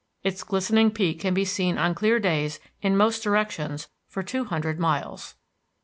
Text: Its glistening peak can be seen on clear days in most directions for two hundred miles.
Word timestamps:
Its 0.23 0.41
glistening 0.43 0.89
peak 0.89 1.19
can 1.19 1.31
be 1.35 1.45
seen 1.45 1.77
on 1.77 1.93
clear 1.93 2.19
days 2.19 2.59
in 2.81 2.97
most 2.97 3.21
directions 3.21 3.87
for 4.07 4.23
two 4.23 4.45
hundred 4.45 4.79
miles. 4.79 5.35